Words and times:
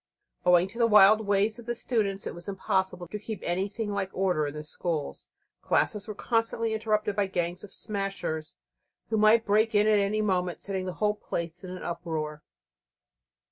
Owing 0.47 0.67
to 0.69 0.79
the 0.79 0.87
wild 0.87 1.27
ways 1.27 1.59
of 1.59 1.67
the 1.67 1.75
students 1.75 2.25
it 2.25 2.33
was 2.33 2.47
impossible 2.47 3.07
to 3.07 3.19
keep 3.19 3.39
anything 3.43 3.91
like 3.91 4.09
order 4.13 4.47
in 4.47 4.55
the 4.55 4.63
schools. 4.63 5.29
Classes 5.61 6.07
were 6.07 6.15
constantly 6.15 6.73
interrupted 6.73 7.15
by 7.15 7.27
gangs 7.27 7.63
of 7.63 7.71
"smashers," 7.71 8.55
who 9.11 9.17
might 9.17 9.45
break 9.45 9.75
in 9.75 9.85
at 9.85 9.99
any 9.99 10.23
moment, 10.23 10.59
setting 10.59 10.87
the 10.87 10.93
whole 10.97 11.13
place 11.13 11.63
in 11.63 11.69
an 11.69 11.83
uproar. 11.83 12.41